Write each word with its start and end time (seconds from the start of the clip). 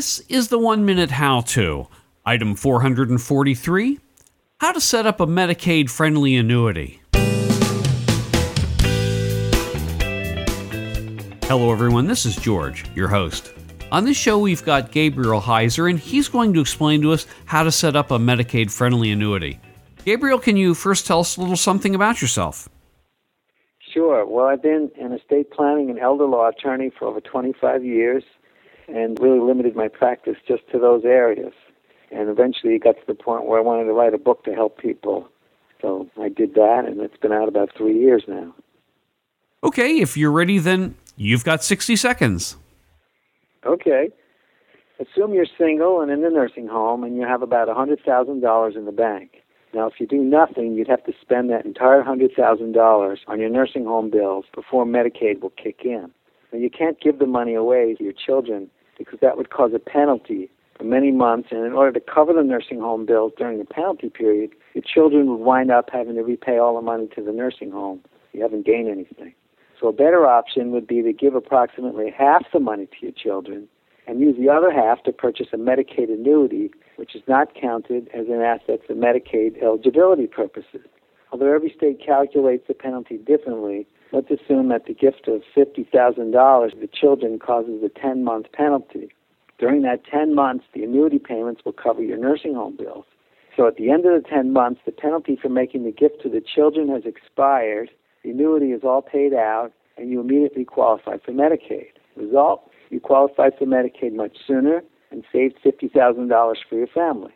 This 0.00 0.20
is 0.30 0.48
the 0.48 0.58
one 0.58 0.86
minute 0.86 1.10
how 1.10 1.42
to. 1.42 1.86
Item 2.24 2.54
443 2.54 3.98
How 4.58 4.72
to 4.72 4.80
set 4.80 5.06
up 5.06 5.20
a 5.20 5.26
Medicaid 5.26 5.90
friendly 5.90 6.36
annuity. 6.36 7.02
Hello, 11.42 11.70
everyone. 11.70 12.06
This 12.06 12.24
is 12.24 12.34
George, 12.34 12.86
your 12.94 13.08
host. 13.08 13.52
On 13.92 14.06
this 14.06 14.16
show, 14.16 14.38
we've 14.38 14.64
got 14.64 14.90
Gabriel 14.90 15.38
Heiser, 15.38 15.90
and 15.90 15.98
he's 15.98 16.30
going 16.30 16.54
to 16.54 16.62
explain 16.62 17.02
to 17.02 17.12
us 17.12 17.26
how 17.44 17.62
to 17.62 17.70
set 17.70 17.94
up 17.94 18.10
a 18.10 18.16
Medicaid 18.16 18.70
friendly 18.70 19.10
annuity. 19.10 19.60
Gabriel, 20.06 20.38
can 20.38 20.56
you 20.56 20.72
first 20.72 21.06
tell 21.06 21.20
us 21.20 21.36
a 21.36 21.42
little 21.42 21.58
something 21.58 21.94
about 21.94 22.22
yourself? 22.22 22.70
Sure. 23.92 24.24
Well, 24.24 24.46
I've 24.46 24.62
been 24.62 24.90
an 24.98 25.12
estate 25.12 25.50
planning 25.50 25.90
and 25.90 25.98
elder 25.98 26.24
law 26.24 26.48
attorney 26.48 26.90
for 26.98 27.06
over 27.06 27.20
25 27.20 27.84
years 27.84 28.24
and 28.94 29.18
really 29.20 29.40
limited 29.40 29.76
my 29.76 29.88
practice 29.88 30.36
just 30.46 30.62
to 30.72 30.78
those 30.78 31.04
areas. 31.04 31.52
And 32.10 32.28
eventually 32.28 32.74
it 32.74 32.84
got 32.84 32.96
to 32.96 33.06
the 33.06 33.14
point 33.14 33.46
where 33.46 33.58
I 33.58 33.62
wanted 33.62 33.84
to 33.84 33.92
write 33.92 34.14
a 34.14 34.18
book 34.18 34.44
to 34.44 34.54
help 34.54 34.78
people. 34.78 35.28
So 35.80 36.08
I 36.20 36.28
did 36.28 36.54
that, 36.54 36.84
and 36.86 37.00
it's 37.00 37.16
been 37.16 37.32
out 37.32 37.48
about 37.48 37.70
three 37.76 37.98
years 37.98 38.24
now. 38.26 38.54
Okay, 39.62 40.00
if 40.00 40.16
you're 40.16 40.32
ready, 40.32 40.58
then 40.58 40.96
you've 41.16 41.44
got 41.44 41.62
60 41.62 41.96
seconds. 41.96 42.56
Okay. 43.64 44.10
Assume 44.98 45.32
you're 45.32 45.46
single 45.58 46.00
and 46.00 46.10
in 46.10 46.22
the 46.22 46.30
nursing 46.30 46.66
home, 46.66 47.04
and 47.04 47.16
you 47.16 47.22
have 47.22 47.42
about 47.42 47.68
a 47.68 47.74
$100,000 47.74 48.76
in 48.76 48.84
the 48.84 48.92
bank. 48.92 49.36
Now, 49.72 49.86
if 49.86 49.94
you 50.00 50.06
do 50.06 50.18
nothing, 50.18 50.74
you'd 50.74 50.88
have 50.88 51.04
to 51.04 51.12
spend 51.20 51.48
that 51.50 51.64
entire 51.64 52.02
$100,000 52.02 53.18
on 53.26 53.40
your 53.40 53.48
nursing 53.48 53.84
home 53.84 54.10
bills 54.10 54.44
before 54.54 54.84
Medicaid 54.84 55.40
will 55.40 55.50
kick 55.50 55.82
in. 55.84 56.10
Now, 56.52 56.58
you 56.58 56.70
can't 56.70 57.00
give 57.00 57.18
the 57.18 57.26
money 57.26 57.54
away 57.54 57.94
to 57.94 58.02
your 58.02 58.12
children 58.12 58.68
because 59.00 59.18
that 59.20 59.38
would 59.38 59.48
cause 59.48 59.72
a 59.74 59.78
penalty 59.78 60.50
for 60.76 60.84
many 60.84 61.10
months, 61.10 61.48
and 61.50 61.64
in 61.64 61.72
order 61.72 61.98
to 61.98 62.00
cover 62.00 62.34
the 62.34 62.42
nursing 62.42 62.80
home 62.80 63.06
bills 63.06 63.32
during 63.38 63.58
the 63.58 63.64
penalty 63.64 64.10
period, 64.10 64.50
your 64.74 64.84
children 64.84 65.26
would 65.30 65.40
wind 65.40 65.70
up 65.70 65.88
having 65.90 66.16
to 66.16 66.22
repay 66.22 66.58
all 66.58 66.76
the 66.76 66.82
money 66.82 67.08
to 67.14 67.22
the 67.22 67.32
nursing 67.32 67.70
home. 67.70 68.00
You 68.32 68.42
haven't 68.42 68.66
gained 68.66 68.88
anything. 68.88 69.34
So 69.80 69.88
a 69.88 69.92
better 69.92 70.26
option 70.26 70.70
would 70.72 70.86
be 70.86 71.02
to 71.02 71.12
give 71.12 71.34
approximately 71.34 72.12
half 72.16 72.44
the 72.52 72.60
money 72.60 72.86
to 72.86 72.96
your 73.00 73.12
children 73.12 73.68
and 74.06 74.20
use 74.20 74.36
the 74.38 74.50
other 74.50 74.70
half 74.70 75.02
to 75.04 75.12
purchase 75.12 75.48
a 75.54 75.56
Medicaid 75.56 76.12
annuity, 76.12 76.70
which 76.96 77.14
is 77.14 77.22
not 77.26 77.54
counted 77.58 78.08
as 78.14 78.26
an 78.26 78.42
asset 78.42 78.80
for 78.86 78.94
Medicaid 78.94 79.62
eligibility 79.62 80.26
purposes. 80.26 80.86
Although 81.32 81.54
every 81.54 81.72
state 81.76 82.00
calculates 82.04 82.66
the 82.66 82.74
penalty 82.74 83.16
differently, 83.16 83.86
let's 84.12 84.30
assume 84.30 84.68
that 84.68 84.86
the 84.86 84.94
gift 84.94 85.28
of 85.28 85.42
$50,000 85.56 86.70
to 86.70 86.76
the 86.76 86.88
children 86.88 87.38
causes 87.38 87.82
a 87.84 87.88
10 87.88 88.24
month 88.24 88.46
penalty. 88.52 89.12
During 89.58 89.82
that 89.82 90.04
10 90.06 90.34
months, 90.34 90.64
the 90.74 90.82
annuity 90.82 91.18
payments 91.18 91.62
will 91.64 91.72
cover 91.72 92.02
your 92.02 92.16
nursing 92.16 92.54
home 92.54 92.76
bills. 92.76 93.04
So 93.56 93.66
at 93.66 93.76
the 93.76 93.90
end 93.90 94.06
of 94.06 94.22
the 94.22 94.28
10 94.28 94.52
months, 94.52 94.80
the 94.86 94.92
penalty 94.92 95.38
for 95.40 95.48
making 95.48 95.84
the 95.84 95.92
gift 95.92 96.22
to 96.22 96.28
the 96.28 96.40
children 96.40 96.88
has 96.88 97.04
expired, 97.04 97.90
the 98.24 98.30
annuity 98.30 98.72
is 98.72 98.82
all 98.84 99.02
paid 99.02 99.34
out, 99.34 99.72
and 99.96 100.10
you 100.10 100.20
immediately 100.20 100.64
qualify 100.64 101.18
for 101.24 101.32
Medicaid. 101.32 101.92
Result, 102.16 102.70
you 102.90 103.00
qualify 103.00 103.50
for 103.50 103.66
Medicaid 103.66 104.14
much 104.14 104.36
sooner 104.46 104.82
and 105.10 105.24
saved 105.32 105.58
$50,000 105.64 106.54
for 106.68 106.74
your 106.74 106.86
family. 106.86 107.32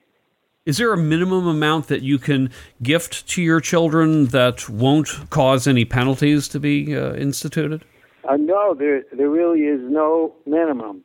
Is 0.66 0.78
there 0.78 0.94
a 0.94 0.96
minimum 0.96 1.46
amount 1.46 1.88
that 1.88 2.00
you 2.00 2.18
can 2.18 2.50
gift 2.82 3.28
to 3.28 3.42
your 3.42 3.60
children 3.60 4.26
that 4.28 4.66
won't 4.66 5.08
cause 5.28 5.66
any 5.66 5.84
penalties 5.84 6.48
to 6.48 6.60
be 6.60 6.96
uh, 6.96 7.12
instituted? 7.16 7.84
Uh, 8.26 8.36
no, 8.36 8.74
there 8.74 9.04
there 9.12 9.28
really 9.28 9.60
is 9.60 9.80
no 9.82 10.34
minimum. 10.46 11.04